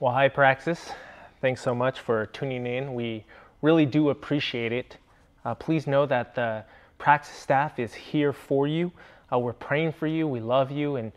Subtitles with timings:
[0.00, 0.92] Well, hi, Praxis.
[1.40, 2.94] Thanks so much for tuning in.
[2.94, 3.24] We
[3.62, 4.96] really do appreciate it.
[5.44, 6.62] Uh, please know that the
[6.98, 8.92] Praxis staff is here for you.
[9.32, 10.28] Uh, we're praying for you.
[10.28, 10.94] We love you.
[10.94, 11.12] And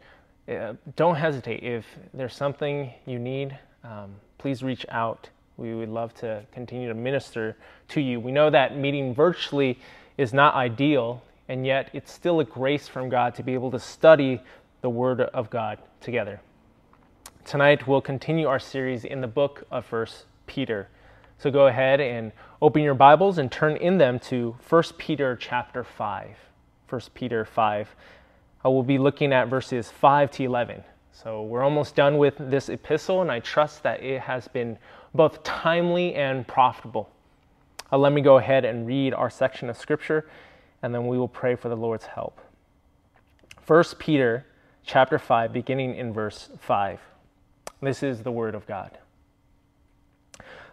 [0.49, 1.61] uh, don't hesitate.
[1.61, 5.29] If there's something you need, um, please reach out.
[5.57, 7.57] We would love to continue to minister
[7.89, 8.19] to you.
[8.19, 9.77] We know that meeting virtually
[10.17, 13.79] is not ideal, and yet it's still a grace from God to be able to
[13.79, 14.41] study
[14.81, 16.41] the Word of God together.
[17.45, 20.87] Tonight we'll continue our series in the book of First Peter.
[21.39, 25.83] So go ahead and open your Bibles and turn in them to 1 Peter chapter
[25.83, 26.27] 5.
[26.87, 27.95] 1 Peter 5.
[28.63, 30.83] I will be looking at verses 5 to 11.
[31.11, 34.77] So we're almost done with this epistle, and I trust that it has been
[35.13, 37.09] both timely and profitable.
[37.91, 40.29] Uh, let me go ahead and read our section of scripture,
[40.83, 42.39] and then we will pray for the Lord's help.
[43.65, 44.45] 1 Peter
[44.85, 46.99] chapter 5, beginning in verse 5.
[47.81, 48.97] This is the word of God.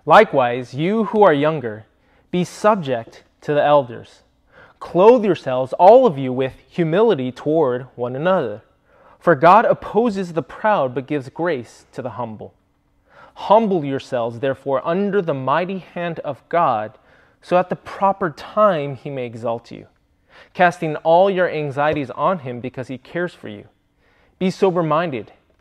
[0.04, 1.87] Likewise, you who are younger,
[2.30, 4.23] be subject to the elders.
[4.78, 8.62] Clothe yourselves, all of you, with humility toward one another.
[9.18, 12.54] For God opposes the proud, but gives grace to the humble.
[13.34, 16.98] Humble yourselves, therefore, under the mighty hand of God,
[17.40, 19.87] so at the proper time he may exalt you,
[20.54, 23.68] casting all your anxieties on him because he cares for you.
[24.38, 25.32] Be sober minded,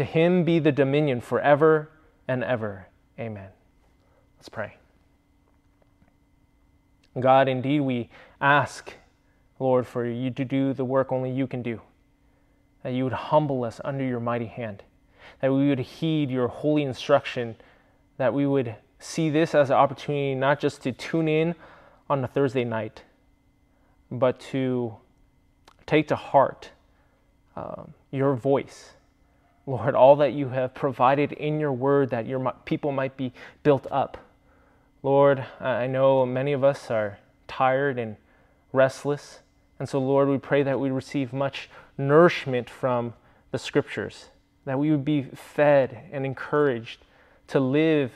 [0.00, 1.90] To him be the dominion forever
[2.26, 2.86] and ever.
[3.18, 3.50] Amen.
[4.38, 4.78] Let's pray.
[7.20, 8.08] God, indeed, we
[8.40, 8.94] ask,
[9.58, 11.82] Lord, for you to do the work only you can do,
[12.82, 14.84] that you would humble us under your mighty hand,
[15.42, 17.56] that we would heed your holy instruction,
[18.16, 21.54] that we would see this as an opportunity not just to tune in
[22.08, 23.02] on a Thursday night,
[24.10, 24.96] but to
[25.84, 26.70] take to heart
[27.54, 28.94] um, your voice
[29.70, 33.32] Lord, all that you have provided in your word that your people might be
[33.62, 34.18] built up.
[35.00, 38.16] Lord, I know many of us are tired and
[38.72, 39.38] restless.
[39.78, 43.14] And so, Lord, we pray that we receive much nourishment from
[43.52, 44.26] the scriptures,
[44.64, 47.04] that we would be fed and encouraged
[47.46, 48.10] to live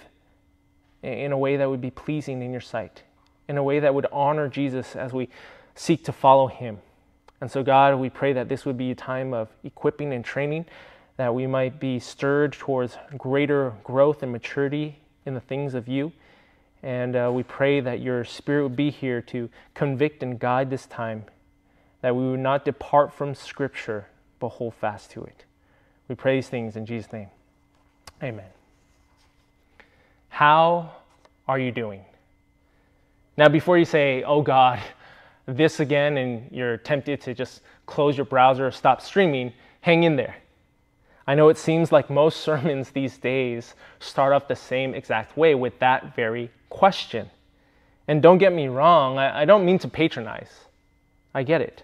[1.04, 3.04] in a way that would be pleasing in your sight,
[3.48, 5.28] in a way that would honor Jesus as we
[5.76, 6.78] seek to follow him.
[7.40, 10.66] And so, God, we pray that this would be a time of equipping and training
[11.16, 16.12] that we might be stirred towards greater growth and maturity in the things of you.
[16.82, 20.86] And uh, we pray that your Spirit would be here to convict and guide this
[20.86, 21.24] time,
[22.02, 24.06] that we would not depart from Scripture,
[24.38, 25.44] but hold fast to it.
[26.08, 27.28] We pray these things in Jesus' name.
[28.22, 28.44] Amen.
[30.28, 30.92] How
[31.48, 32.04] are you doing?
[33.36, 34.80] Now, before you say, oh God,
[35.46, 40.16] this again, and you're tempted to just close your browser or stop streaming, hang in
[40.16, 40.36] there
[41.26, 45.54] I know it seems like most sermons these days start off the same exact way
[45.54, 47.30] with that very question.
[48.06, 50.52] And don't get me wrong, I, I, don't mean to patronize.
[51.34, 51.82] I get it.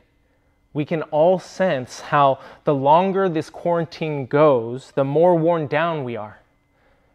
[0.73, 6.17] We can all sense how the longer this quarantine goes, the more worn down we
[6.17, 6.39] are.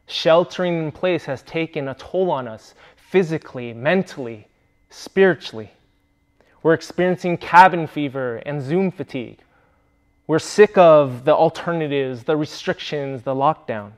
[0.07, 4.47] Sheltering in place has taken a toll on us physically, mentally,
[4.89, 5.71] spiritually.
[6.63, 9.39] We're experiencing cabin fever and Zoom fatigue.
[10.27, 13.91] We're sick of the alternatives, the restrictions, the lockdown.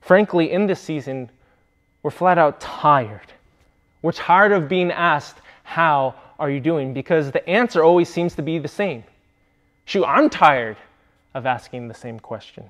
[0.00, 1.30] Frankly, in this season,
[2.02, 3.32] we're flat out tired.
[4.02, 6.94] We're tired of being asked, How are you doing?
[6.94, 9.04] Because the answer always seems to be the same.
[9.84, 10.76] Shoot, I'm tired
[11.34, 12.64] of asking the same question.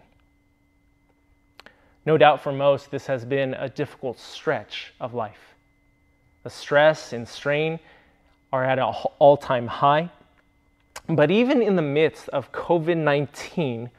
[2.04, 5.54] No doubt for most, this has been a difficult stretch of life.
[6.44, 7.80] The stress and strain
[8.52, 10.10] are at an all time high.
[11.08, 13.90] But even in the midst of COVID 19,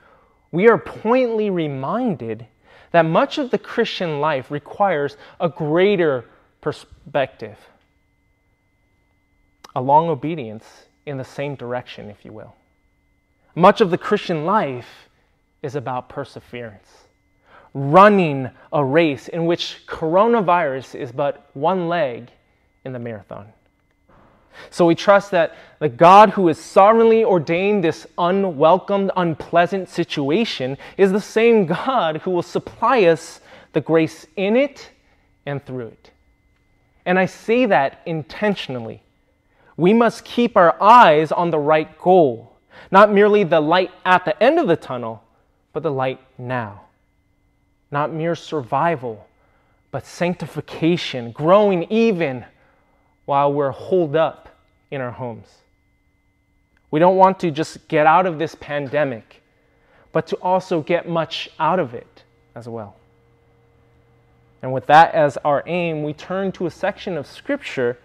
[0.52, 2.48] we are pointedly reminded
[2.92, 6.26] that much of the Christian life requires a greater
[6.62, 7.58] perspective,
[9.76, 10.66] a long obedience
[11.06, 12.56] in the same direction, if you will.
[13.56, 15.10] Much of the Christian life
[15.62, 17.06] is about perseverance,
[17.74, 22.30] running a race in which coronavirus is but one leg
[22.86, 23.52] in the marathon.
[24.70, 31.12] So we trust that the God who has sovereignly ordained this unwelcomed, unpleasant situation is
[31.12, 33.40] the same God who will supply us
[33.74, 34.90] the the grace in it
[35.46, 36.10] and through it.
[37.06, 39.04] And I say that intentionally.
[39.78, 42.58] We must keep our eyes on the right goal,
[42.90, 45.24] not merely the light at the end of the tunnel,
[45.74, 46.86] but the light now.
[47.92, 49.28] Not mere survival,
[49.92, 52.44] but sanctification, growing even
[53.28, 54.48] while we're holed up
[54.90, 55.48] in our homes.
[56.90, 59.44] We don't want to just get out of this pandemic,
[60.14, 62.24] but to also get much out of it
[62.56, 62.96] as well.
[64.62, 67.98] And with that as our aim, we turn to a section of Scripture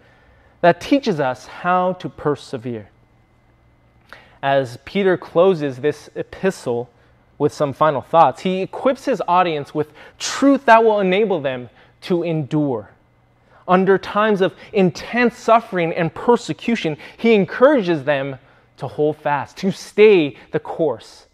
[0.59, 2.89] that teaches us how to persevere.
[4.41, 6.89] As Peter closes this epistle
[7.37, 11.69] with some final thoughts, he equips his audience with truth that will enable them
[12.01, 12.89] to endure.
[13.67, 18.37] Under times of intense suffering and persecution, he encourages them
[18.77, 21.27] to hold fast, to stay the course.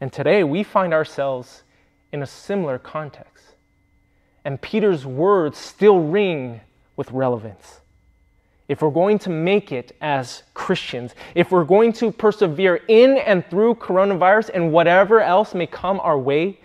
[0.00, 1.62] And today we find ourselves
[2.12, 3.54] in a similar context.
[4.44, 6.60] And Peter's words still ring
[6.96, 7.80] with relevance.
[8.68, 13.44] If we're going to make it as Christians, if we're going to persevere in and
[13.50, 16.58] through coronavirus and whatever else may come our way,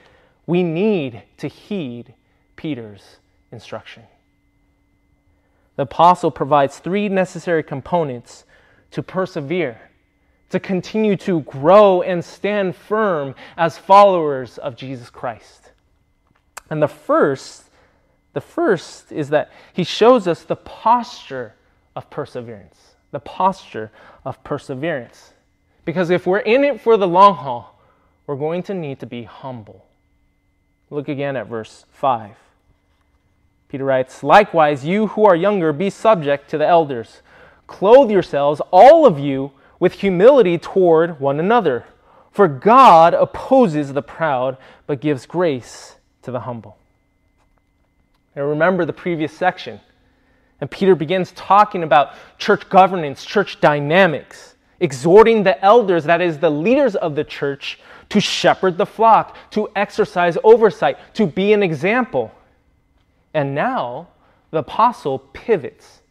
[0.46, 2.14] we need to heed
[2.56, 3.18] Peter's
[3.52, 4.04] instruction.
[5.78, 8.44] The apostle provides three necessary components
[8.92, 9.80] to persevere,
[10.50, 15.72] to continue to grow and stand firm as followers of Jesus Christ.
[16.70, 17.70] And the first,
[18.34, 21.54] the first is that he shows us the posture
[21.96, 22.96] of perseverance.
[23.12, 23.92] The posture
[24.26, 25.34] of perseverance.
[25.86, 27.80] Because if we're in it for the long haul,
[28.26, 29.86] we're going to need to be humble.
[30.90, 32.32] Look again at verse 5.
[33.70, 37.22] Peter writes, Likewise, you who are younger, be subject to the elders.
[37.68, 41.86] Clothe yourselves, all of you, with humility toward one another.
[42.32, 46.78] For God opposes the proud, but gives grace to the humble.
[48.36, 49.80] Now remember the previous section.
[50.62, 56.50] And Peter begins talking about church governance, church dynamics, exhorting the elders, that is, the
[56.50, 57.80] leaders of the church,
[58.10, 62.32] to shepherd the flock, to exercise oversight, to be an example.
[63.38, 64.08] And now
[64.50, 66.02] the apostle pivots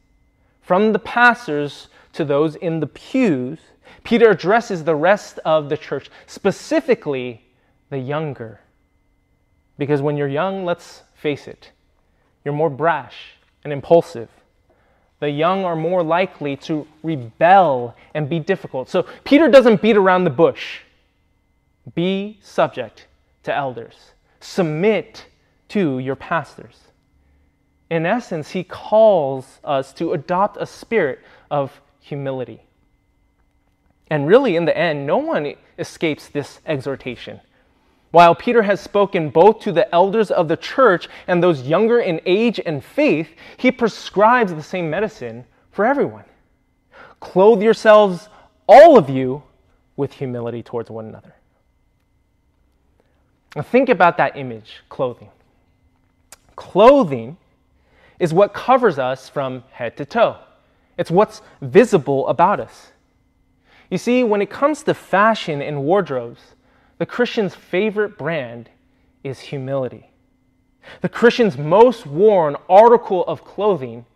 [0.62, 3.58] from the pastors to those in the pews.
[4.04, 7.42] Peter addresses the rest of the church, specifically
[7.90, 8.60] the younger.
[9.76, 11.72] Because when you're young, let's face it,
[12.44, 13.16] you're more brash
[13.64, 14.28] and impulsive.
[15.18, 18.88] The young are more likely to rebel and be difficult.
[18.88, 20.78] So Peter doesn't beat around the bush.
[21.96, 23.08] Be subject
[23.42, 25.26] to elders, submit
[25.70, 26.85] to your pastors
[27.90, 32.62] in essence, he calls us to adopt a spirit of humility.
[34.10, 37.40] And really, in the end, no one escapes this exhortation.
[38.10, 42.20] While Peter has spoken both to the elders of the church and those younger in
[42.24, 46.24] age and faith, he prescribes the same medicine for everyone.
[47.20, 48.28] Clothe yourselves,
[48.66, 49.42] all of you,
[49.96, 51.34] with humility towards one another.
[53.54, 55.30] Now, think about that image clothing.
[56.54, 57.36] Clothing
[58.18, 60.38] is what covers us from head to toe.
[60.98, 62.92] It's what's visible about us.
[63.90, 66.40] You see, when it comes to fashion and wardrobes,
[66.98, 68.70] the Christian's favorite brand
[69.22, 70.10] is humility.
[71.02, 74.06] The Christian's most worn article of clothing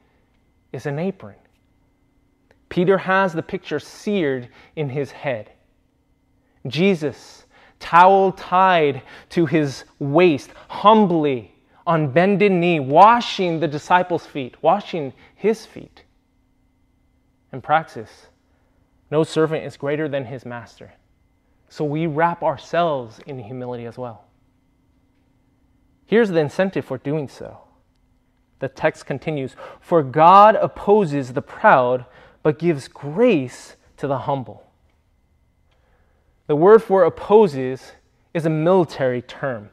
[0.73, 1.35] is an apron.
[2.69, 5.51] Peter has the picture seared in his head.
[6.67, 7.45] Jesus,
[7.81, 11.53] towel tied to his waist, humbly
[11.91, 16.05] on bended knee, washing the disciples' feet, washing his feet.
[17.53, 18.29] In practice,
[19.11, 20.93] no servant is greater than his master.
[21.69, 24.27] So we wrap ourselves in humility as well.
[26.07, 27.59] Here's the incentive for doing so.
[28.61, 32.05] The text continues For God opposes the proud,
[32.45, 34.63] but gives grace to the humble.
[36.47, 37.95] The word for opposes
[38.33, 39.71] is a military term.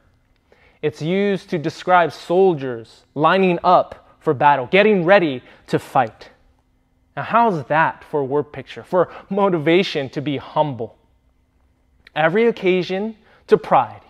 [0.82, 6.30] It's used to describe soldiers lining up for battle, getting ready to fight.
[7.16, 10.96] Now, how's that for a word picture, for motivation to be humble?
[12.14, 13.16] Every occasion
[13.48, 14.02] to pride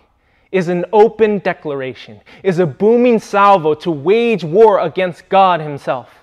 [0.51, 6.13] is an open declaration, is a booming salvo to wage war against God Himself.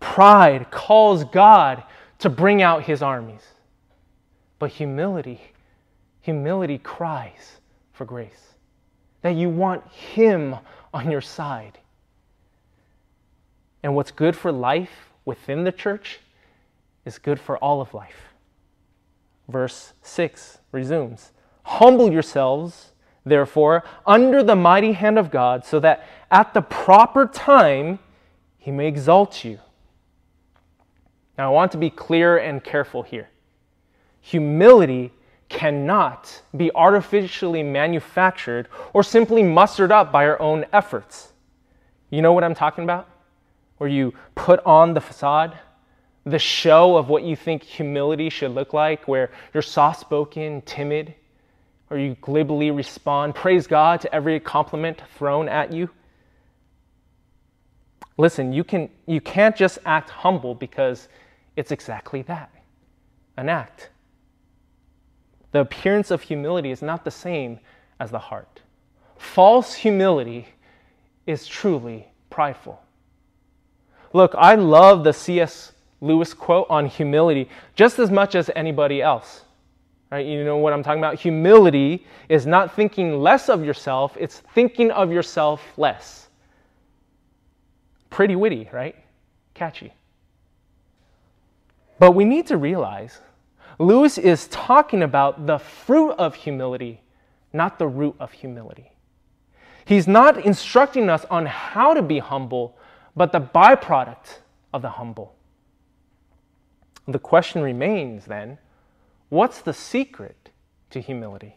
[0.00, 1.82] Pride calls God
[2.20, 3.42] to bring out His armies.
[4.58, 5.40] But humility,
[6.20, 7.58] humility cries
[7.92, 8.53] for grace
[9.24, 10.54] that you want Him
[10.92, 11.78] on your side.
[13.82, 16.20] And what's good for life within the church
[17.06, 18.34] is good for all of life.
[19.48, 22.92] Verse 6 resumes Humble yourselves,
[23.24, 28.00] therefore, under the mighty hand of God, so that at the proper time
[28.58, 29.58] he may exalt you.
[31.38, 33.30] Now, I want to be clear and careful here.
[34.20, 35.14] Humility
[35.54, 41.32] cannot be artificially manufactured or simply mustered up by our own efforts.
[42.10, 43.08] You know what I'm talking about?
[43.78, 45.56] Where you put on the facade,
[46.24, 51.14] the show of what you think humility should look like, where you're soft spoken, timid,
[51.88, 55.88] or you glibly respond, praise God to every compliment thrown at you.
[58.16, 61.08] Listen, you, can, you can't just act humble because
[61.56, 62.50] it's exactly that
[63.36, 63.90] an act.
[65.54, 67.60] The appearance of humility is not the same
[68.00, 68.60] as the heart.
[69.16, 70.48] False humility
[71.28, 72.82] is truly prideful.
[74.12, 75.70] Look, I love the C.S.
[76.00, 79.42] Lewis quote on humility just as much as anybody else.
[80.10, 80.26] Right?
[80.26, 81.20] You know what I'm talking about?
[81.20, 86.26] Humility is not thinking less of yourself, it's thinking of yourself less.
[88.10, 88.96] Pretty witty, right?
[89.54, 89.94] Catchy.
[92.00, 93.20] But we need to realize
[93.78, 97.02] Lewis is talking about the fruit of humility,
[97.52, 98.92] not the root of humility.
[99.84, 102.76] He's not instructing us on how to be humble,
[103.14, 104.38] but the byproduct
[104.72, 105.34] of the humble.
[107.06, 108.58] The question remains then
[109.28, 110.50] what's the secret
[110.90, 111.56] to humility?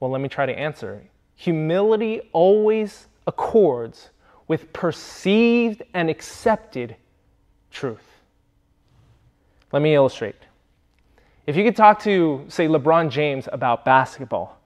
[0.00, 1.04] Well, let me try to answer.
[1.36, 4.10] Humility always accords
[4.48, 6.96] with perceived and accepted
[7.70, 8.09] truth.
[9.72, 10.36] Let me illustrate.
[11.46, 14.58] If you could talk to, say, LeBron James about basketball,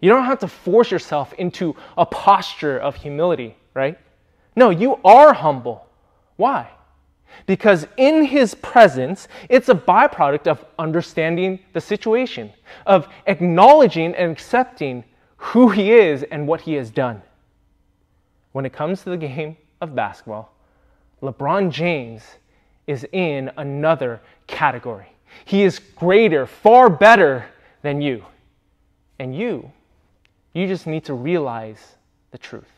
[0.00, 3.98] you don't have to force yourself into a posture of humility, right?
[4.56, 5.86] No, you are humble.
[6.36, 6.68] Why?
[7.46, 12.52] Because in his presence, it's a byproduct of understanding the situation,
[12.86, 15.04] of acknowledging and accepting
[15.36, 17.22] who he is and what he has done.
[18.52, 20.52] When it comes to the game of basketball,
[21.22, 22.22] LeBron James
[22.92, 25.08] is in another category.
[25.44, 27.46] He is greater, far better
[27.82, 28.24] than you.
[29.18, 29.72] And you,
[30.52, 31.96] you just need to realize
[32.30, 32.70] the truth.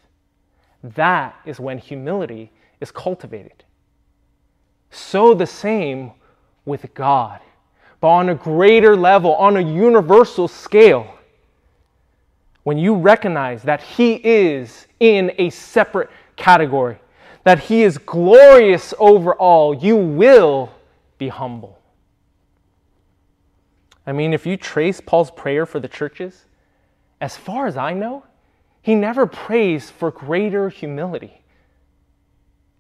[0.82, 3.64] That is when humility is cultivated.
[4.90, 6.12] So the same
[6.64, 7.40] with God,
[8.00, 11.18] but on a greater level, on a universal scale.
[12.62, 16.98] When you recognize that He is in a separate category,
[17.44, 20.70] that He is glorious over all, you will
[21.18, 21.78] be humble.
[24.06, 26.44] I mean, if you trace Paul's prayer for the churches,
[27.20, 28.24] as far as I know,
[28.82, 31.40] he never prays for greater humility.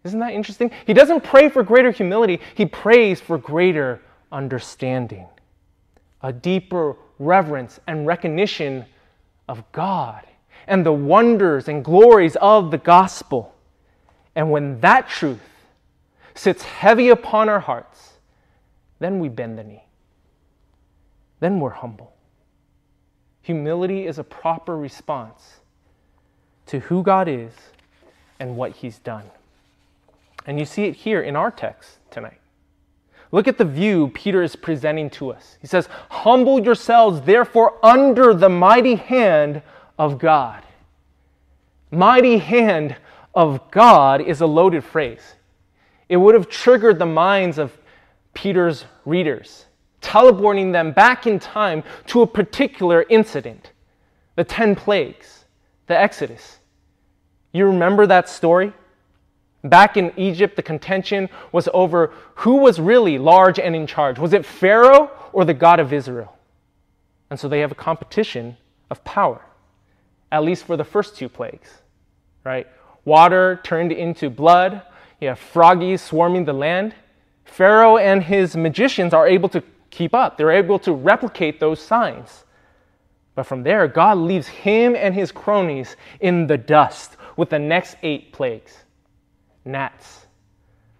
[0.04, 0.70] Isn't that interesting?
[0.86, 5.26] He doesn't pray for greater humility, he prays for greater understanding,
[6.20, 8.84] a deeper reverence and recognition
[9.48, 10.26] of God
[10.66, 13.53] and the wonders and glories of the gospel.
[14.34, 15.40] And when that truth
[16.34, 18.14] sits heavy upon our hearts,
[18.98, 19.84] then we bend the knee.
[21.40, 22.12] Then we're humble.
[23.42, 25.60] Humility is a proper response
[26.66, 27.52] to who God is
[28.40, 29.24] and what He's done.
[30.46, 32.40] And you see it here in our text tonight.
[33.32, 35.58] Look at the view Peter is presenting to us.
[35.60, 39.62] He says, Humble yourselves, therefore, under the mighty hand
[39.98, 40.62] of God.
[41.90, 42.96] Mighty hand
[43.34, 45.34] of God is a loaded phrase.
[46.08, 47.76] It would have triggered the minds of
[48.34, 49.66] Peter's readers,
[50.00, 53.72] teleporting them back in time to a particular incident
[54.36, 55.44] the 10 plagues,
[55.86, 56.58] the Exodus.
[57.52, 58.72] You remember that story?
[59.62, 64.18] Back in Egypt, the contention was over who was really large and in charge.
[64.18, 66.36] Was it Pharaoh or the God of Israel?
[67.30, 68.56] And so they have a competition
[68.90, 69.40] of power,
[70.30, 71.70] at least for the first two plagues,
[72.44, 72.66] right?
[73.04, 74.82] Water turned into blood,
[75.20, 76.94] you have froggies swarming the land.
[77.44, 82.44] Pharaoh and his magicians are able to keep up, they're able to replicate those signs.
[83.34, 87.96] But from there, God leaves him and his cronies in the dust with the next
[88.02, 88.84] eight plagues
[89.64, 90.26] gnats,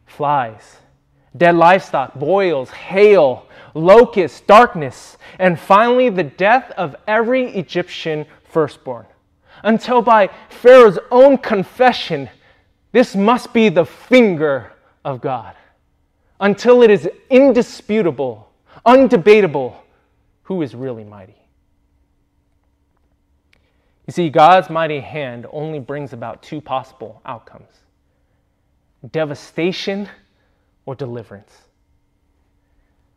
[0.07, 0.79] flies,
[1.37, 9.07] dead livestock, boils, hail, locusts, darkness, and finally the death of every Egyptian firstborn.
[9.63, 12.29] Until by Pharaoh's own confession,
[12.93, 14.73] this must be the finger
[15.05, 15.55] of God.
[16.41, 18.51] Until it is indisputable,
[18.87, 19.77] undebatable,
[20.45, 21.37] who is really mighty.
[24.07, 27.69] You see, God's mighty hand only brings about two possible outcomes
[29.13, 30.09] devastation
[30.87, 31.53] or deliverance.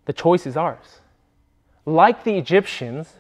[0.04, 1.00] The choice is ours.
[1.86, 3.14] Like the Egyptians,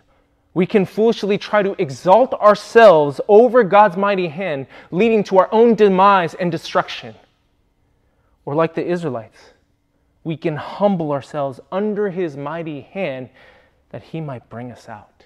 [0.57, 5.75] We can foolishly try to exalt ourselves over God's mighty hand, leading to our own
[5.75, 7.13] demise and destruction.
[8.43, 9.37] Or, like the Israelites,
[10.23, 13.29] we can humble ourselves under His mighty hand
[13.91, 15.25] that He might bring us out.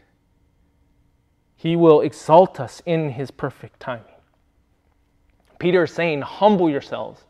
[1.56, 4.04] He will exalt us in His perfect timing.
[5.60, 7.24] Peter is saying, Humble yourselves,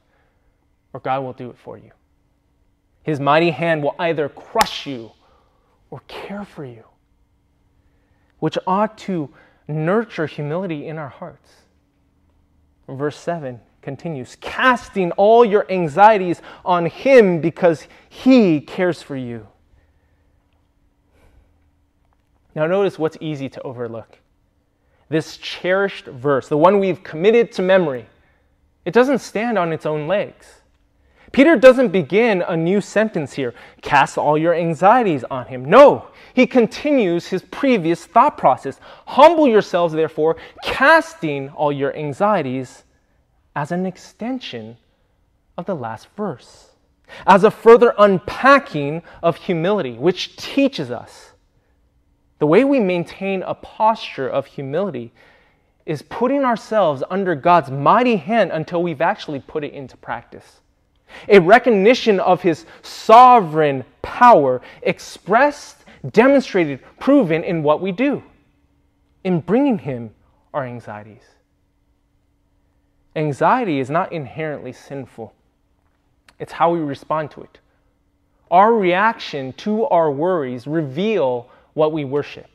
[0.91, 1.91] or God will do it for you.
[3.03, 5.11] His mighty hand will either crush you
[5.91, 6.85] or care for you
[8.41, 9.29] which ought to
[9.67, 11.51] nurture humility in our hearts.
[12.89, 19.47] Verse 7 continues casting all your anxieties on Him because He cares for you.
[22.55, 24.17] Now, notice what's easy to overlook.
[25.07, 28.07] This cherished verse, the one we've committed to memory,
[28.85, 30.60] it doesn't stand on its own legs.
[31.31, 35.63] Peter doesn't begin a new sentence here cast all your anxieties on him.
[35.63, 38.79] No, he continues his previous thought process.
[39.07, 42.83] Humble yourselves, therefore, casting all your anxieties
[43.55, 44.77] as an extension
[45.57, 46.71] of the last verse,
[47.25, 51.31] as a further unpacking of humility, which teaches us
[52.39, 55.13] the way we maintain a posture of humility
[55.85, 60.61] is putting ourselves under God's mighty hand until we've actually put it into practice
[61.27, 68.23] a recognition of his sovereign power expressed, demonstrated, proven in what we do,
[69.23, 70.11] in bringing him
[70.53, 71.23] our anxieties.
[73.15, 75.33] Anxiety is not inherently sinful,
[76.39, 77.59] it's how we respond to it.
[78.49, 82.49] Our reaction to our worries reveal what we worship,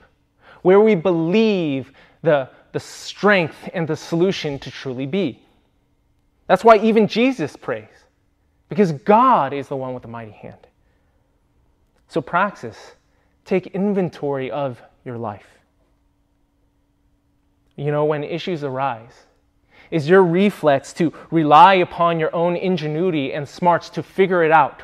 [0.62, 5.40] where we believe the, the strength and the solution to truly be.
[6.48, 7.88] That's why even Jesus prays
[8.68, 10.66] because God is the one with the mighty hand.
[12.08, 12.94] So, praxis,
[13.44, 15.46] take inventory of your life.
[17.76, 19.26] You know, when issues arise,
[19.90, 24.82] is your reflex to rely upon your own ingenuity and smarts to figure it out,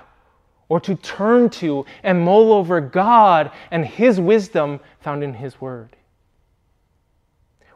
[0.69, 5.97] or to turn to and mull over God and His wisdom found in His Word?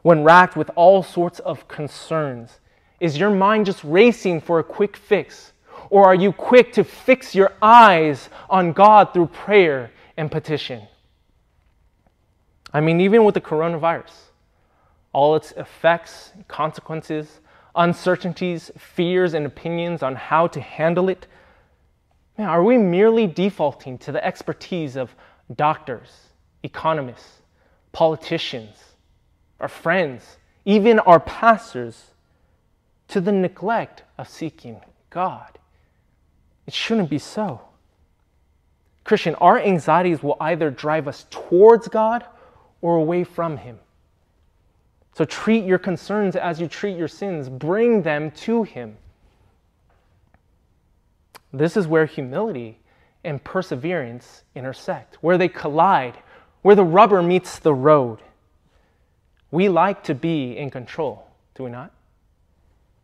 [0.03, 2.59] When racked with all sorts of concerns,
[2.99, 5.51] is your mind just racing for a quick fix?
[5.89, 10.87] Or are you quick to fix your eyes on God through prayer and petition?
[12.73, 14.13] I mean, even with the coronavirus,
[15.13, 17.39] all its effects, consequences,
[17.75, 21.27] uncertainties, fears, and opinions on how to handle it,
[22.37, 25.15] man, are we merely defaulting to the expertise of
[25.55, 26.09] doctors,
[26.63, 27.41] economists,
[27.93, 28.77] politicians,
[29.59, 32.11] our friends, even our pastors,
[33.07, 35.56] to the neglect of seeking God?
[36.67, 37.61] It shouldn't be so.
[39.05, 42.25] Christian, our anxieties will either drive us towards God
[42.81, 43.79] or away from Him.
[45.13, 48.97] So treat your concerns as you treat your sins, bring them to Him.
[51.53, 52.79] This is where humility
[53.23, 56.17] and perseverance intersect, where they collide,
[56.61, 58.19] where the rubber meets the road.
[59.49, 61.25] We like to be in control,
[61.55, 61.91] do we not?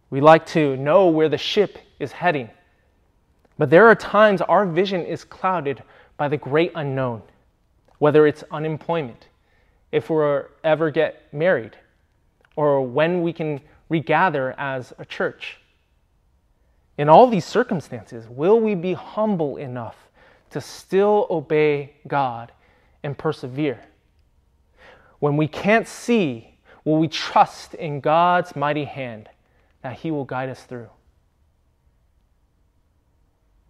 [0.10, 2.50] We like to know where the ship is heading.
[3.64, 5.84] But there are times our vision is clouded
[6.18, 7.22] by the great unknown,
[7.98, 9.30] whether it's unemployment,
[9.90, 10.22] if we
[10.66, 11.78] ever get married,
[12.58, 15.60] or when we can regather as a church.
[16.98, 20.10] In all these circumstances, will we be humble enough
[20.50, 22.52] to still obey God
[23.02, 23.80] and persevere?
[25.20, 29.30] When we can't see, will we trust in God's mighty hand
[29.84, 30.90] that He will guide us through?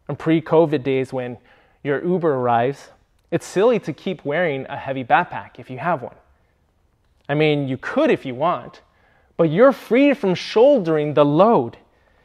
[0.10, 1.38] In pre COVID days when
[1.84, 2.90] your Uber arrives,
[3.32, 6.16] it's silly to keep wearing a heavy backpack if you have one.
[7.28, 8.82] I mean, you could if you want,
[9.38, 11.78] but you're free from shouldering the load.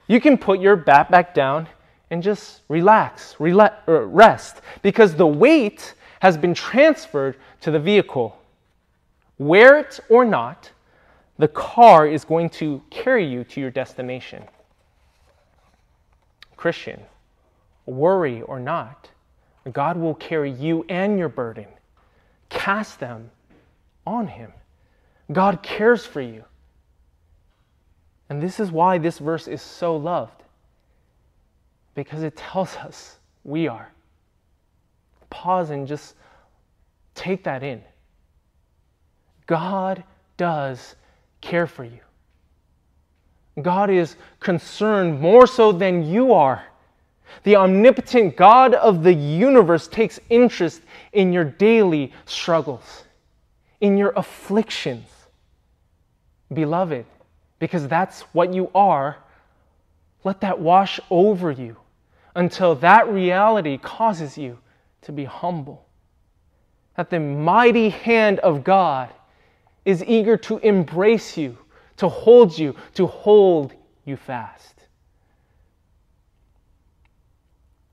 [0.07, 1.69] You can put your backpack down
[2.11, 8.39] and just relax, rela- uh, rest, because the weight has been transferred to the vehicle.
[9.39, 10.71] Wear it or not,
[11.39, 14.43] the car is going to carry you to your destination.
[16.57, 17.01] Christian,
[17.89, 19.11] worry or not,
[19.73, 21.67] God will carry you and your burden.
[22.49, 23.31] Cast them
[24.07, 24.53] on Him.
[25.33, 26.45] God cares for you.
[28.29, 30.43] And this is why this verse is so loved,
[31.95, 33.91] because it tells us we are.
[35.31, 36.15] Pause and just
[37.15, 37.83] take that in.
[39.47, 40.05] God
[40.37, 40.95] does
[41.41, 42.01] care for you.
[43.63, 46.65] God is concerned more so than you are
[47.45, 53.05] the omnipotent God of the universe takes interest in your daily struggles,
[53.81, 55.09] in your afflictions.
[56.53, 57.05] Beloved,
[57.59, 59.19] because that's what you are,
[60.25, 61.77] let that wash over you
[62.35, 64.59] until that reality causes you
[65.03, 65.87] to be humble.
[66.97, 69.11] That the mighty hand of God
[69.85, 71.57] is eager to embrace you,
[71.97, 74.78] to hold you, to hold you fast.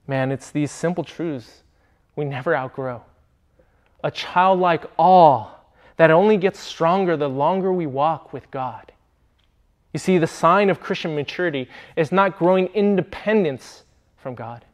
[0.06, 1.62] Man, it's these simple truths
[2.14, 3.02] we never outgrow.
[4.04, 5.48] A childlike awe
[5.96, 8.92] that only gets stronger the longer we walk with God.
[9.92, 13.84] You see, the sign of Christian maturity is not growing independence
[14.16, 14.64] from God.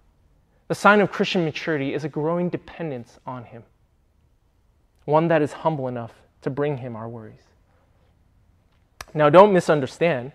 [0.68, 3.62] The sign of Christian maturity is a growing dependence on Him,
[5.04, 7.42] one that is humble enough to bring Him our worries.
[9.14, 10.32] Now, don't misunderstand.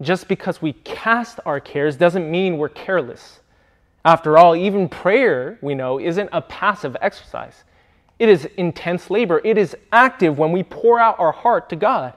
[0.00, 3.40] Just because we cast our cares doesn't mean we're careless.
[4.04, 7.64] After all, even prayer, we know, isn't a passive exercise.
[8.18, 9.40] It is intense labor.
[9.44, 12.14] It is active when we pour out our heart to God.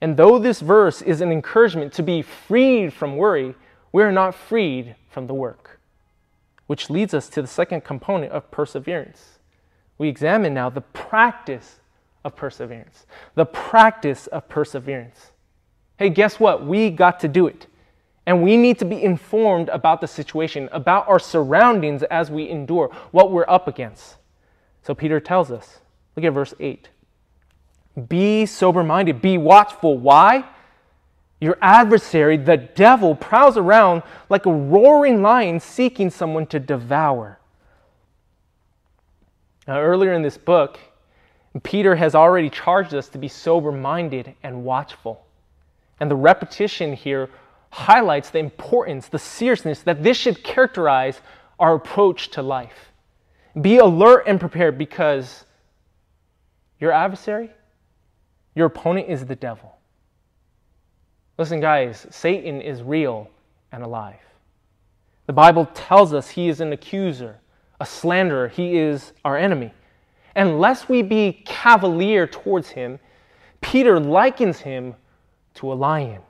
[0.00, 3.54] And though this verse is an encouragement to be freed from worry,
[3.92, 5.80] we are not freed from the work.
[6.66, 9.38] Which leads us to the second component of perseverance.
[9.98, 11.80] We examine now the practice
[12.24, 13.06] of perseverance.
[13.34, 15.30] The practice of perseverance.
[15.96, 16.66] Hey, guess what?
[16.66, 17.66] We got to do it.
[18.26, 22.90] And we need to be informed about the situation, about our surroundings as we endure,
[23.12, 24.16] what we're up against.
[24.82, 25.78] So Peter tells us,
[26.16, 26.88] look at verse 8.
[28.08, 29.96] Be sober minded, be watchful.
[29.96, 30.44] Why?
[31.40, 37.38] Your adversary, the devil, prowls around like a roaring lion seeking someone to devour.
[39.68, 40.78] Now, earlier in this book,
[41.62, 45.26] Peter has already charged us to be sober minded and watchful.
[46.00, 47.30] And the repetition here
[47.76, 51.20] highlights the importance, the seriousness that this should characterize
[51.58, 52.90] our approach to life.
[53.60, 55.44] Be alert and prepared because
[56.80, 57.50] your adversary,
[58.54, 59.76] your opponent is the devil.
[61.36, 63.28] Listen, guys, Satan is real
[63.72, 64.20] and alive.
[65.26, 67.38] The Bible tells us he is an accuser,
[67.78, 69.72] a slanderer, he is our enemy.
[70.34, 72.98] And lest we be cavalier towards him,
[73.60, 74.94] Peter likens him
[75.54, 76.22] to a lion.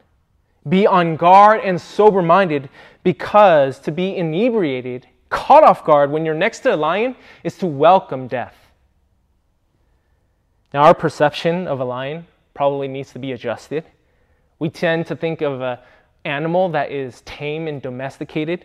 [0.68, 2.68] Be on guard and sober minded
[3.02, 7.66] because to be inebriated, caught off guard when you're next to a lion, is to
[7.66, 8.56] welcome death.
[10.74, 13.84] Now, our perception of a lion probably needs to be adjusted.
[14.58, 15.78] We tend to think of an
[16.24, 18.64] animal that is tame and domesticated.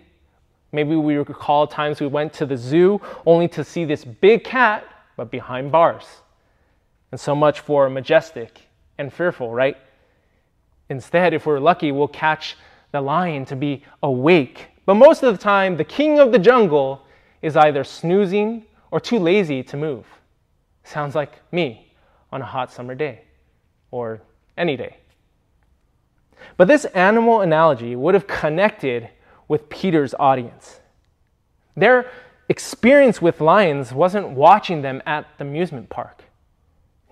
[0.71, 4.85] Maybe we recall times we went to the zoo only to see this big cat,
[5.17, 6.05] but behind bars.
[7.11, 8.61] And so much for majestic
[8.97, 9.77] and fearful, right?
[10.91, 12.57] Instead, if we're lucky, we'll catch
[12.91, 14.67] the lion to be awake.
[14.85, 17.05] But most of the time, the king of the jungle
[17.41, 20.05] is either snoozing or too lazy to move.
[20.83, 21.93] Sounds like me
[22.29, 23.21] on a hot summer day
[23.89, 24.21] or
[24.57, 24.97] any day.
[26.57, 29.09] But this animal analogy would have connected
[29.47, 30.81] with Peter's audience.
[31.77, 32.11] Their
[32.49, 36.25] experience with lions wasn't watching them at the amusement park.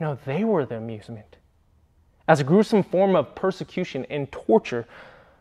[0.02, 1.38] No, they were the amusement.
[2.30, 4.86] As a gruesome form of persecution and torture,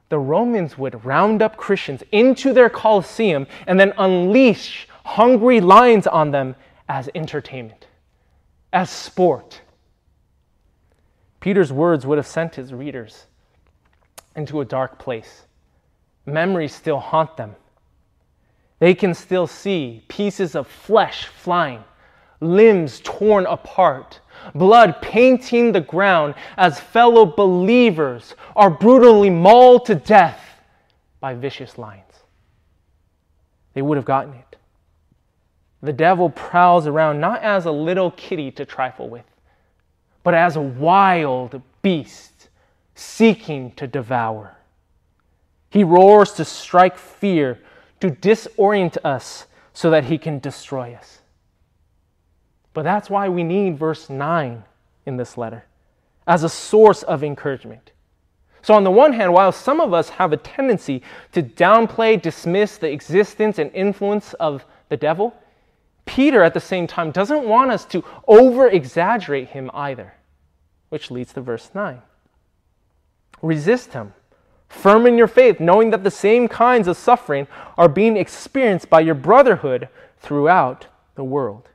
[0.08, 6.30] the Romans would round up Christians into their Colosseum and then unleash hungry lions on
[6.30, 6.56] them
[6.88, 7.88] as entertainment,
[8.72, 9.60] as sport.
[11.40, 13.26] Peter's words would have sent his readers
[14.34, 15.44] into a dark place.
[16.24, 17.54] Memories still haunt them.
[18.78, 21.84] They can still see pieces of flesh flying,
[22.40, 24.20] limbs torn apart,
[24.54, 30.40] blood painting the ground as fellow believers are brutally mauled to death
[31.20, 32.04] by vicious lions.
[33.74, 34.56] They would have gotten it.
[35.82, 39.24] The devil prowls around not as a little kitty to trifle with,
[40.24, 42.48] but as a wild beast
[42.94, 44.56] seeking to devour.
[45.70, 47.60] He roars to strike fear,
[48.00, 51.20] to disorient us so that he can destroy us.
[52.78, 54.62] But that's why we need verse 9
[55.04, 55.64] in this letter
[56.28, 57.90] as a source of encouragement.
[58.62, 62.76] So, on the one hand, while some of us have a tendency to downplay, dismiss
[62.76, 65.34] the existence and influence of the devil,
[66.06, 70.14] Peter at the same time doesn't want us to over exaggerate him either,
[70.88, 72.00] which leads to verse 9.
[73.42, 74.14] Resist him,
[74.68, 79.00] firm in your faith, knowing that the same kinds of suffering are being experienced by
[79.00, 79.88] your brotherhood
[80.20, 80.86] throughout
[81.16, 81.68] the world.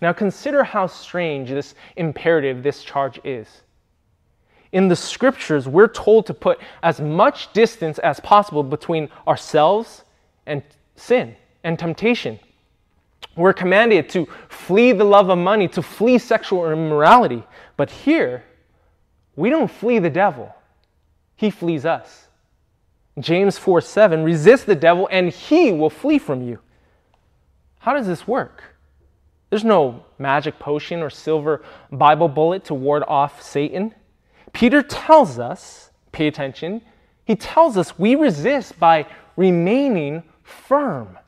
[0.00, 3.62] Now consider how strange this imperative, this charge is.
[4.72, 10.04] In the scriptures, we're told to put as much distance as possible between ourselves
[10.46, 10.62] and
[10.96, 12.38] sin and temptation.
[13.36, 17.42] We're commanded to flee the love of money, to flee sexual immorality.
[17.76, 18.44] But here,
[19.36, 20.54] we don't flee the devil,
[21.36, 22.28] he flees us.
[23.18, 26.58] James 4 7 resist the devil and he will flee from you.
[27.78, 28.62] How does this work?
[29.50, 33.94] There's no magic potion or silver Bible bullet to ward off Satan.
[34.52, 36.82] Peter tells us, pay attention,
[37.24, 39.06] he tells us we resist by
[39.36, 41.18] remaining firm.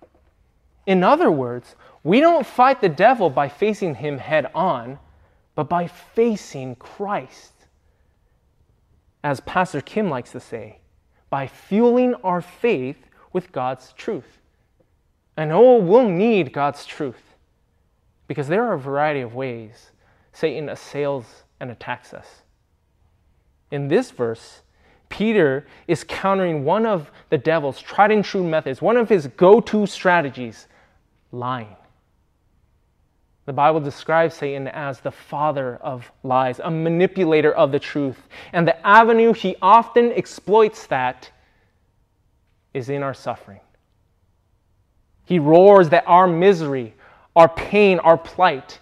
[0.87, 4.99] In other words, we don't fight the devil by facing him head on,
[5.55, 7.53] but by facing Christ.
[9.23, 10.79] As Pastor Kim likes to say,
[11.31, 12.97] by fueling our faith
[13.33, 14.39] with God's truth.
[15.37, 17.28] And oh, we'll need God's truth
[18.29, 19.91] because there are a variety of ways
[20.33, 21.25] Satan assails
[21.59, 22.43] and attacks us.
[23.73, 24.63] In this verse,
[25.09, 29.61] Peter is countering one of the devil's tried and true methods, one of his go
[29.61, 30.69] to strategies
[31.33, 31.75] lying.
[33.47, 38.29] The Bible describes Satan as the father of lies, a manipulator of the truth.
[38.53, 41.31] And the avenue he often exploits that
[42.75, 43.61] is in our suffering.
[45.25, 46.95] He roars that our misery,
[47.37, 48.81] our pain, our plight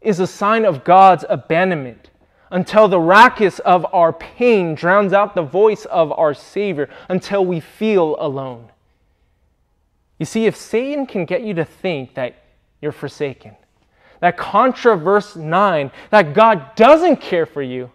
[0.00, 2.10] is a sign of God's abandonment
[2.50, 7.60] until the raucous of our pain drowns out the voice of our Savior, until we
[7.60, 8.70] feel alone.
[10.18, 12.42] You see, if Satan can get you to think that
[12.80, 13.54] you're forsaken,
[14.20, 17.90] that contra verse 9, that God doesn't care for you,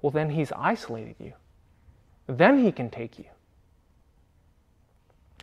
[0.00, 1.32] well, then he's isolated you.
[2.26, 3.26] Then he can take you.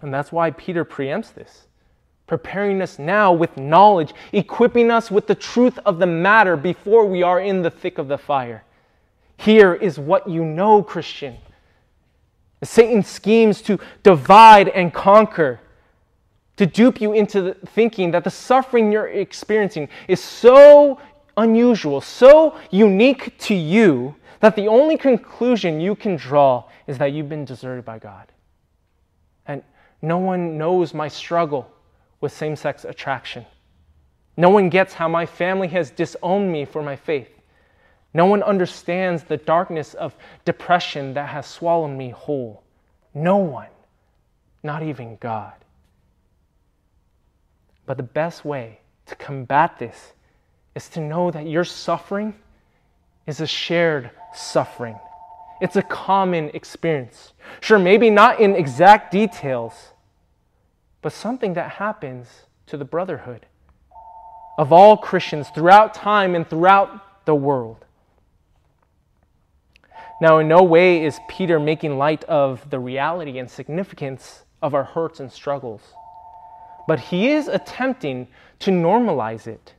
[0.02, 1.68] And that's why Peter preempts this,
[2.32, 7.22] preparing us now with knowledge, equipping us with the truth of the matter before we
[7.22, 8.63] are in the thick of the fire.
[9.36, 11.36] Here is what you know, Christian.
[12.63, 15.60] Satan schemes to divide and conquer
[16.56, 21.02] to dupe you into thinking that the suffering you're experiencing is so
[21.36, 27.28] unusual, so unique to you, that the only conclusion you can draw is that you've
[27.28, 28.32] been deserted by God.
[29.48, 29.62] And
[30.02, 31.70] no one knows my struggle
[32.22, 33.46] with same sex attraction.
[34.38, 37.30] No one gets how my family has disowned me for my faith.
[38.14, 42.64] No one understands the darkness of depression that has swallowed me whole.
[43.14, 43.70] No one,
[44.64, 45.54] not even God.
[47.86, 50.14] But the best way to combat this
[50.76, 52.34] is to know that your suffering
[53.28, 54.98] is a shared suffering.
[55.62, 57.34] It's a common experience.
[57.60, 59.74] Sure, maybe not in exact details,
[61.02, 62.28] but something that happens
[62.68, 63.46] to the brotherhood
[64.58, 67.86] of all Christians throughout time and throughout the world.
[70.22, 74.84] Now, in no way is Peter making light of the reality and significance of our
[74.84, 75.82] hurts and struggles
[76.88, 78.28] but he is attempting
[78.60, 79.74] to normalize it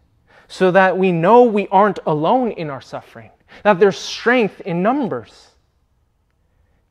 [0.49, 3.31] so that we know we aren't alone in our suffering,
[3.63, 5.49] that there's strength in numbers.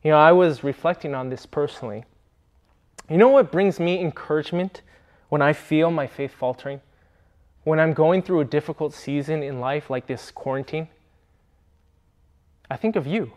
[0.02, 2.04] You know, I was reflecting on this personally.
[3.08, 4.82] You know what brings me encouragement
[5.28, 6.80] when I feel my faith faltering?
[7.64, 10.88] When I'm going through a difficult season in life like this quarantine?
[12.70, 13.32] I think of you.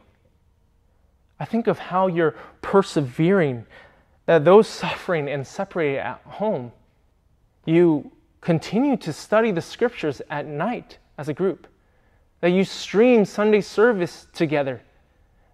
[1.39, 3.65] I think of how you're persevering
[4.25, 6.71] that those suffering and separated at home,
[7.65, 11.67] you continue to study the scriptures at night as a group,
[12.41, 14.81] that you stream Sunday service together,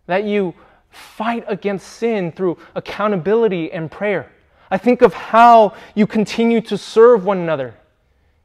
[0.08, 0.54] that you
[0.92, 4.32] fight against sin through accountability and prayer.
[4.70, 7.74] I think of how you continue to serve one another.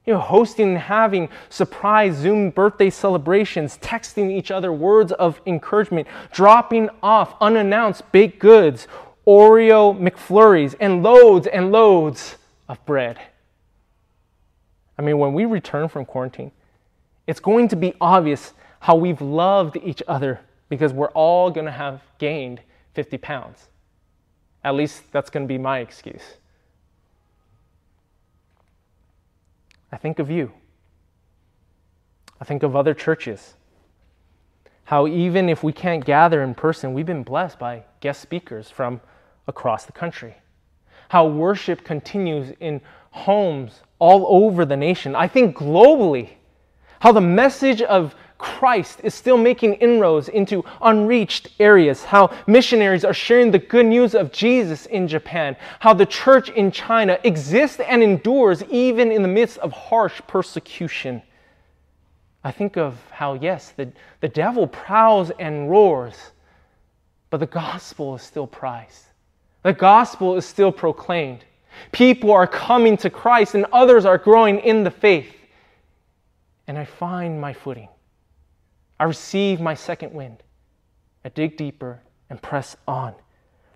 [0.05, 6.07] You know, hosting and having surprise Zoom birthday celebrations, texting each other words of encouragement,
[6.33, 8.87] dropping off unannounced baked goods,
[9.27, 12.37] Oreo McFlurries, and loads and loads
[12.69, 13.19] of bread.
[14.97, 16.53] I mean, when we return from quarantine,
[17.27, 21.73] it's going to be obvious how we've loved each other because we're all going to
[21.73, 22.61] have gained
[22.95, 23.69] 50 pounds.
[24.65, 26.39] At least that's going to be my excuse.
[29.93, 30.53] I think of you.
[32.41, 33.55] I think of other churches.
[34.85, 39.01] How even if we can't gather in person, we've been blessed by guest speakers from
[39.47, 40.37] across the country.
[41.09, 45.15] How worship continues in homes all over the nation.
[45.15, 46.31] I think globally,
[47.01, 53.15] how the message of Christ is still making inroads into unreached areas, how missionaries are
[53.15, 58.03] sharing the good news of Jesus in Japan, how the church in China exists and
[58.03, 61.23] endures even in the midst of harsh persecution.
[62.45, 66.15] I think of how, yes, the, the devil prowls and roars,
[67.31, 69.05] but the gospel is still prized.
[69.63, 71.45] The gospel is still proclaimed.
[71.91, 75.35] People are coming to Christ and others are growing in the faith.
[76.67, 77.89] And I find my footing.
[78.99, 80.43] I receive my second wind.
[81.25, 83.15] I dig deeper and press on.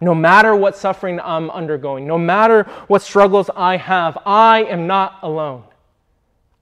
[0.00, 5.18] No matter what suffering I'm undergoing, no matter what struggles I have, I am not
[5.22, 5.64] alone.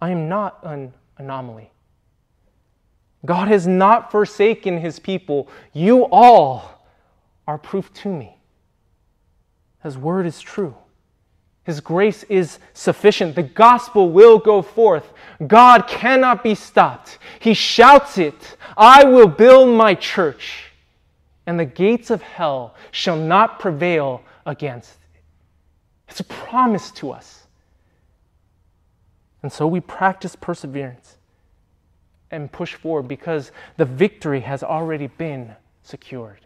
[0.01, 1.71] I am not an anomaly.
[3.25, 5.49] God has not forsaken his people.
[5.73, 6.85] You all
[7.47, 8.37] are proof to me.
[9.83, 10.75] His word is true.
[11.69, 13.35] His grace is sufficient.
[13.35, 15.13] The gospel will go forth.
[15.47, 17.19] God cannot be stopped.
[17.41, 20.71] He shouts it I will build my church
[21.45, 25.21] and the gates of hell shall not prevail against it.
[26.09, 27.47] It's a promise to us.
[29.43, 31.19] And so we practice perseverance
[32.31, 36.41] and push forward because the victory has already been secured.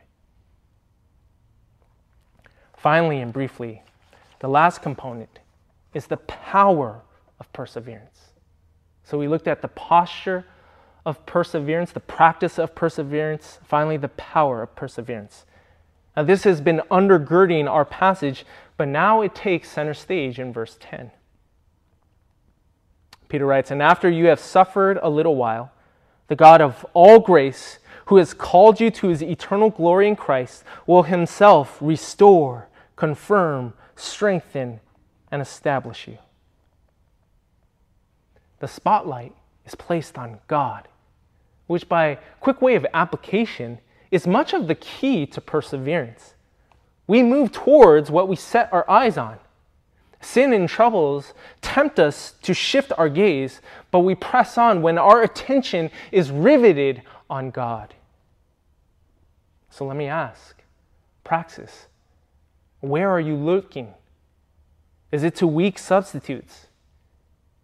[2.77, 3.85] Finally and briefly,
[4.43, 5.39] the last component
[5.95, 7.01] is the power
[7.39, 8.33] of perseverance.
[9.05, 10.45] So we looked at the posture
[11.07, 15.47] of perseverance, the practice of perseverance, finally, the power of perseverance.
[16.17, 18.45] Now, this has been undergirding our passage,
[18.77, 21.13] but now it takes center stage in verse 10.
[23.29, 25.71] Peter writes, And after you have suffered a little while,
[26.27, 30.65] the God of all grace, who has called you to his eternal glory in Christ,
[30.85, 34.81] will himself restore, confirm, strengthen,
[35.31, 36.19] and establish you.
[38.61, 40.89] The spotlight is placed on God
[41.73, 43.79] which by quick way of application
[44.11, 46.35] is much of the key to perseverance.
[47.07, 49.39] We move towards what we set our eyes on.
[50.21, 55.23] Sin and troubles tempt us to shift our gaze, but we press on when our
[55.23, 57.95] attention is riveted on God.
[59.71, 60.63] So let me ask,
[61.25, 61.87] praxis,
[62.83, 63.95] where are you looking?
[65.13, 66.67] Is it to weak substitutes?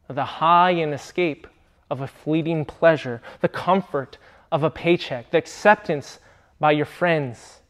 [0.08, 1.46] The high and escape
[1.90, 4.16] of a fleeting pleasure, the comfort
[4.50, 6.20] of a paycheck, the acceptance
[6.60, 7.60] by your friends?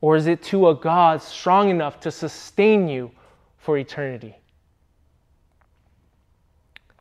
[0.00, 3.10] Or is it to a God strong enough to sustain you
[3.56, 4.36] for eternity?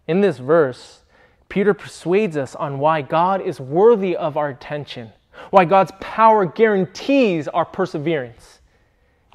[0.08, 1.04] In this verse,
[1.48, 5.12] Peter persuades us on why God is worthy of our attention,
[5.52, 8.54] why God's power guarantees our perseverance.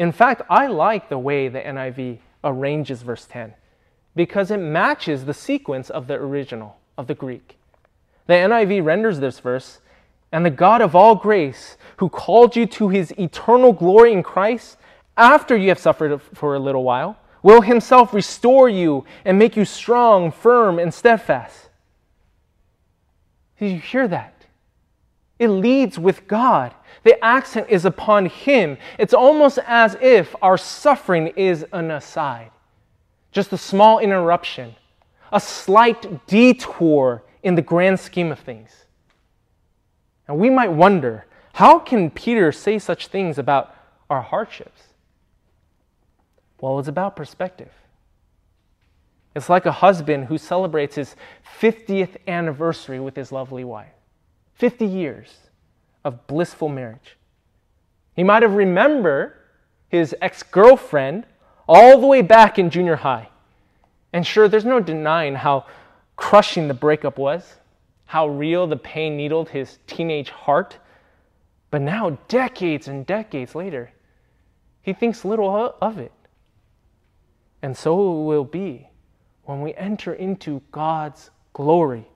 [0.01, 3.53] In fact, I like the way the NIV arranges verse 10
[4.17, 7.59] because it matches the sequence of the original of the Greek.
[8.27, 9.81] The NIV renders this verse,
[10.33, 14.79] and the God of all grace, who called you to his eternal glory in Christ,
[15.19, 19.67] after you have suffered for a little while, will himself restore you and make you
[19.67, 21.69] strong, firm, and steadfast.
[23.59, 24.40] Did you hear that?
[25.41, 26.73] It leads with God.
[27.03, 28.79] The accent is upon Him.
[28.97, 32.53] It's almost as if our suffering is an aside,
[33.33, 34.77] just a small interruption
[35.33, 38.71] a slight detour in the grand scheme of things.
[40.29, 43.75] And we might wonder how can Peter say such things about
[44.09, 44.83] our hardships?
[46.61, 47.73] Well, it's about perspective.
[49.35, 51.15] It's like a husband who celebrates his
[51.61, 53.93] 50th anniversary with his lovely wife.
[54.61, 55.35] 50 years
[56.05, 57.17] of blissful marriage.
[58.15, 59.33] He might have remembered
[59.89, 61.25] his ex girlfriend
[61.67, 63.31] all the way back in junior high.
[64.13, 65.65] And sure, there's no denying how
[66.17, 67.55] crushing the breakup was,
[68.05, 70.77] how real the pain needled his teenage heart.
[71.71, 73.93] But now, decades and decades later,
[74.83, 76.13] he thinks little of it.
[77.63, 78.91] And so it will be
[79.45, 82.10] when we enter into God's glory.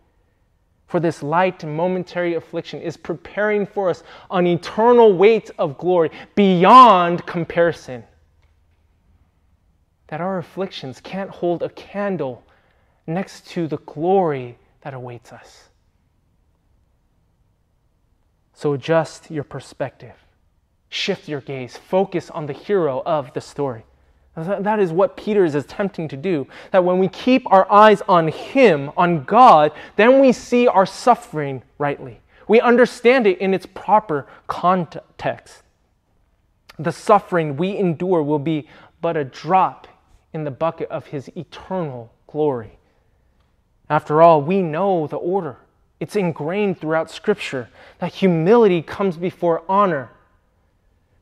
[0.94, 6.12] For this light and momentary affliction is preparing for us an eternal weight of glory
[6.36, 8.04] beyond comparison
[10.06, 12.44] that our afflictions can't hold a candle
[13.08, 15.64] next to the glory that awaits us.
[18.52, 20.14] So adjust your perspective,
[20.90, 23.82] shift your gaze, focus on the hero of the story.
[24.36, 26.46] That is what Peter is attempting to do.
[26.72, 31.62] That when we keep our eyes on Him, on God, then we see our suffering
[31.78, 32.20] rightly.
[32.48, 35.62] We understand it in its proper context.
[36.78, 38.68] The suffering we endure will be
[39.00, 39.86] but a drop
[40.32, 42.78] in the bucket of his eternal glory.
[43.88, 45.58] After all, we know the order.
[46.00, 47.68] It's ingrained throughout Scripture
[48.00, 50.10] that humility comes before honor,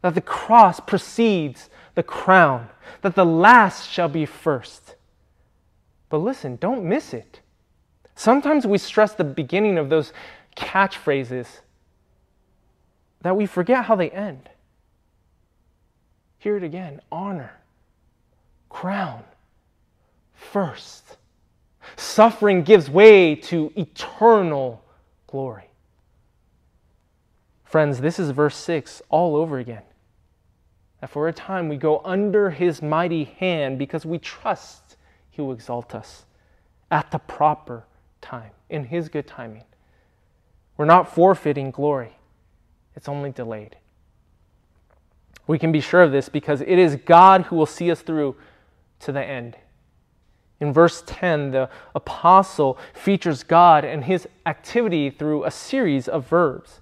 [0.01, 2.69] that the cross precedes the crown,
[3.03, 4.95] that the last shall be first.
[6.09, 7.41] But listen, don't miss it.
[8.15, 10.13] Sometimes we stress the beginning of those
[10.57, 11.61] catchphrases
[13.23, 14.49] that we forget how they end.
[16.39, 17.53] Hear it again honor
[18.69, 19.23] crown
[20.35, 21.17] first.
[21.97, 24.83] Suffering gives way to eternal
[25.27, 25.69] glory.
[27.65, 29.83] Friends, this is verse 6 all over again.
[31.03, 34.97] That for a time we go under his mighty hand because we trust
[35.31, 36.27] he will exalt us
[36.93, 37.85] at the proper
[38.21, 39.65] time, in his good timing.
[40.77, 42.13] We're not forfeiting glory,
[42.95, 43.75] it's only delayed.
[45.49, 48.37] We can be sure of this because it is God who will see us through
[49.01, 49.57] to the end.
[50.61, 56.81] In verse 10, the apostle features God and his activity through a series of verbs.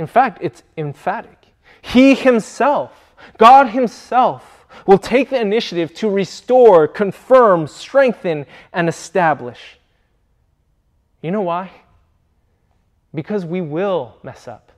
[0.00, 1.46] In fact, it's emphatic.
[1.80, 9.78] He himself, God himself, will take the initiative to restore, confirm, strengthen, and establish.
[11.22, 11.70] You know why?
[13.14, 14.72] Because we will mess up.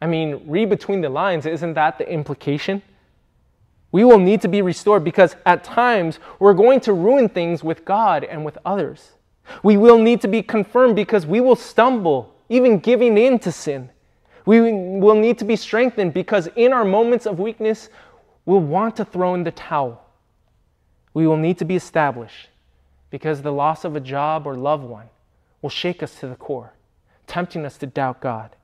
[0.00, 2.82] I mean, read between the lines, isn't that the implication?
[3.92, 7.84] We will need to be restored because at times we're going to ruin things with
[7.84, 9.12] God and with others.
[9.62, 13.90] We will need to be confirmed because we will stumble, even giving in to sin.
[14.44, 17.88] We will need to be strengthened because in our moments of weakness,
[18.44, 20.04] we'll want to throw in the towel.
[21.14, 22.48] We will need to be established
[23.10, 25.08] because the loss of a job or loved one
[25.60, 26.72] will shake us to the core,
[27.26, 28.56] tempting us to doubt God.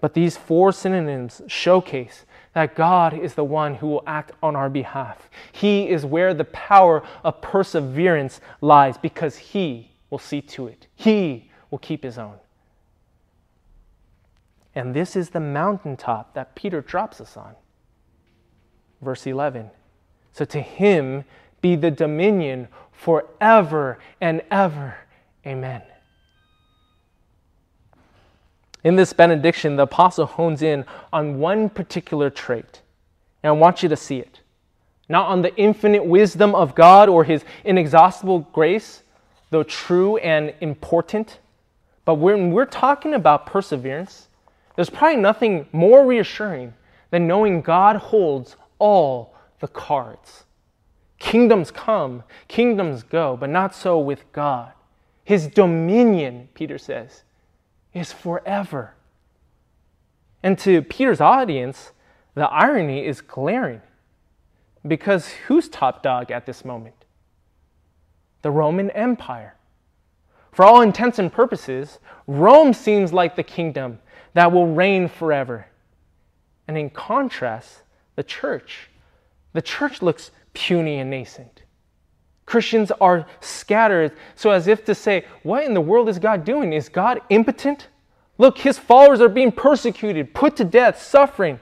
[0.00, 2.24] But these four synonyms showcase
[2.54, 5.28] that God is the one who will act on our behalf.
[5.50, 10.86] He is where the power of perseverance lies because He will see to it.
[10.94, 12.36] He will keep His own.
[14.78, 17.56] And this is the mountaintop that Peter drops us on.
[19.02, 19.70] Verse 11.
[20.32, 21.24] So to Him
[21.60, 24.94] be the dominion forever and ever.
[25.44, 25.82] Amen.
[28.84, 32.82] In this benediction, the apostle hones in on one particular trait.
[33.42, 34.42] And I want you to see it.
[35.08, 39.02] Not on the infinite wisdom of God or his inexhaustible grace,
[39.50, 41.40] though true and important.
[42.04, 44.27] But when we're talking about perseverance,
[44.78, 46.72] there's probably nothing more reassuring
[47.10, 50.44] than knowing God holds all the cards.
[51.18, 54.70] Kingdoms come, kingdoms go, but not so with God.
[55.24, 57.24] His dominion, Peter says,
[57.92, 58.94] is forever.
[60.44, 61.90] And to Peter's audience,
[62.36, 63.82] the irony is glaring.
[64.86, 67.04] Because who's top dog at this moment?
[68.42, 69.56] The Roman Empire.
[70.52, 71.98] For all intents and purposes,
[72.28, 73.98] Rome seems like the kingdom
[74.34, 75.66] that will reign forever.
[76.66, 77.82] And in contrast,
[78.16, 78.90] the church,
[79.52, 81.62] the church looks puny and nascent.
[82.46, 86.72] Christians are scattered, so as if to say, What in the world is God doing?
[86.72, 87.88] Is God impotent?
[88.38, 91.60] Look, his followers are being persecuted, put to death, suffering.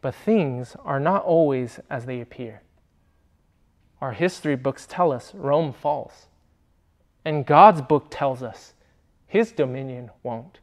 [0.00, 2.62] But things are not always as they appear.
[4.00, 6.26] Our history books tell us Rome falls.
[7.24, 8.74] And God's book tells us
[9.26, 10.58] his dominion won't.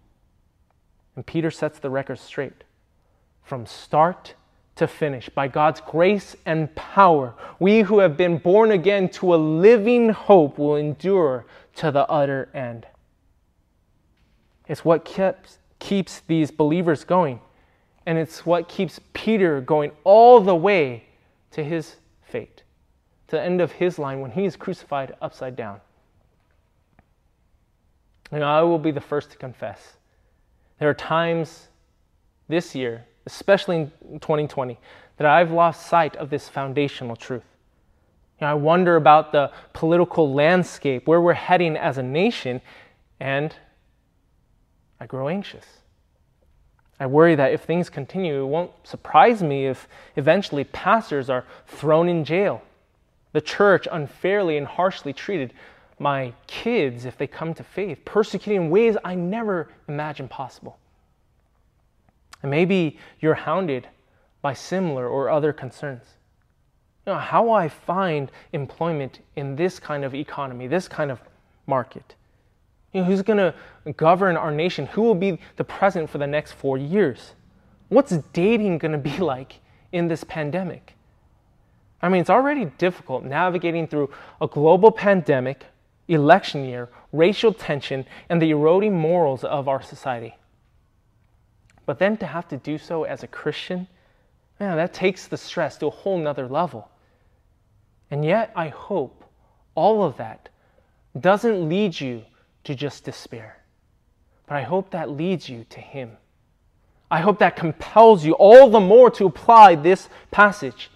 [1.16, 2.64] And Peter sets the record straight.
[3.44, 4.36] From start
[4.76, 5.30] to finish.
[5.30, 10.58] By God's grace and power, we who have been born again to a living hope
[10.58, 11.46] will endure
[11.76, 12.88] to the utter end.
[14.68, 17.40] It's what keeps, keeps these believers going.
[18.06, 21.06] And it's what keeps Peter going all the way
[21.52, 22.64] to his fate,
[23.28, 25.80] to the end of his line when he is crucified upside down.
[28.32, 29.98] And I will be the first to confess.
[30.84, 31.70] There are times
[32.50, 34.78] this year especially in 2020,
[35.16, 37.46] that I've lost sight of this foundational truth.
[38.38, 42.60] You know, I wonder about the political landscape, where we're heading as a nation,
[43.22, 43.56] and
[45.00, 45.66] I grow anxious.
[47.00, 52.10] I worry that if things continue, it won't surprise me if eventually pastors are thrown
[52.10, 52.62] in jail,
[53.32, 55.54] the church unfairly and harshly treated,
[56.00, 60.78] my kids, if they come to faith, persecuted in ways I never imagined possible.
[62.42, 63.88] And maybe you're hounded
[64.42, 66.04] by similar or other concerns.
[67.06, 71.22] You know, how will I find employment in this kind of economy, this kind of
[71.68, 72.16] market?
[72.94, 73.54] You know, who's going to
[73.94, 74.86] govern our nation?
[74.88, 77.34] Who will be the president for the next four years?
[77.90, 79.60] What's dating going to be like
[79.92, 80.96] in this pandemic?
[82.02, 85.66] I mean, it's already difficult navigating through a global pandemic,
[86.08, 90.36] election year, racial tension, and the eroding morals of our society.
[91.86, 93.88] But then to have to do so as a Christian,
[94.60, 96.90] man, that takes the stress to a whole nother level.
[98.12, 99.24] And yet, I hope
[99.76, 100.50] all of that
[101.20, 102.24] doesn't lead you
[102.64, 103.58] to just despair,
[104.48, 106.18] but I hope that leads you to Him.
[107.12, 110.90] I hope that compels you all the more to apply this passage.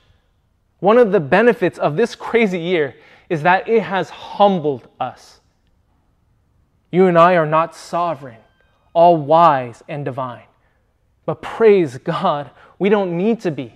[0.80, 2.95] One of the benefits of this crazy year
[3.30, 5.39] is that it has humbled us.
[6.91, 8.39] You and I are not sovereign,
[8.93, 10.45] all wise and divine.
[11.25, 12.49] But praise God,
[12.80, 13.73] we don't need to be.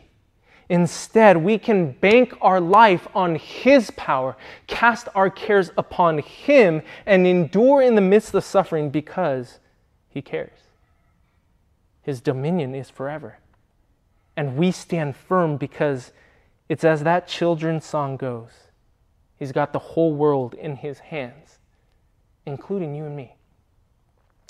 [0.70, 4.38] Instead, we can bank our life on His power,
[4.68, 9.60] cast our cares upon Him, and endure in the midst of suffering because
[10.08, 10.58] He cares.
[12.04, 13.38] His dominion is forever.
[14.38, 16.14] And we stand firm because
[16.70, 18.52] it's as that children's song goes
[19.42, 21.58] He's got the whole world in His hands,
[22.46, 23.34] including you and me.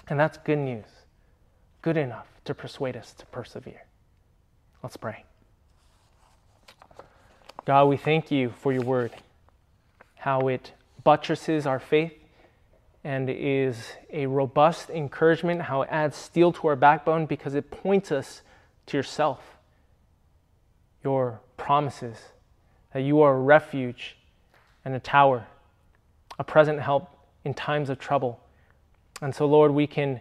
[0.09, 0.83] And that's good news,
[1.81, 3.85] good enough to persuade us to persevere.
[4.83, 5.23] Let's pray.
[7.63, 9.13] God, we thank you for your word,
[10.15, 10.73] how it
[11.05, 12.11] buttresses our faith
[13.05, 18.11] and is a robust encouragement, how it adds steel to our backbone because it points
[18.11, 18.41] us
[18.87, 19.55] to yourself,
[21.01, 22.17] your promises,
[22.93, 24.17] that you are a refuge
[24.83, 25.47] and a tower,
[26.39, 27.09] a present help
[27.43, 28.39] in times of trouble.
[29.21, 30.19] And so, Lord, we can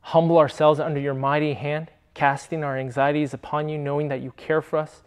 [0.00, 4.60] humble ourselves under your mighty hand, casting our anxieties upon you, knowing that you care
[4.60, 5.02] for us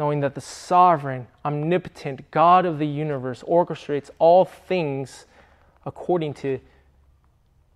[0.00, 5.26] knowing that the sovereign, omnipotent God of the universe orchestrates all things
[5.84, 6.58] according to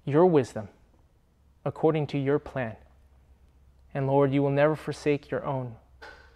[0.06, 0.68] your wisdom,
[1.66, 2.76] according to your plan.
[3.92, 5.74] And Lord, you will never forsake your own,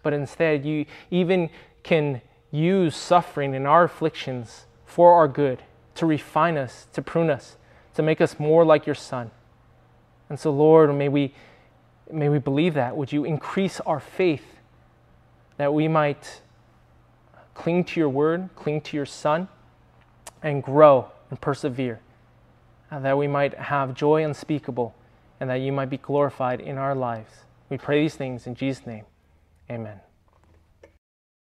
[0.03, 1.49] but instead, you even
[1.83, 2.21] can
[2.51, 5.63] use suffering and our afflictions for our good,
[5.97, 7.57] to refine us, to prune us,
[7.95, 9.31] to make us more like your Son.
[10.29, 11.35] And so, Lord, may we,
[12.11, 12.97] may we believe that.
[12.97, 14.59] Would you increase our faith?
[15.59, 16.41] that we might
[17.53, 19.49] cling to your word, cling to your Son,
[20.43, 22.01] and grow and persevere.
[22.91, 24.95] And that we might have joy unspeakable
[25.41, 27.31] and that you might be glorified in our lives.
[27.69, 29.05] We pray these things in Jesus' name.
[29.71, 30.08] Amen.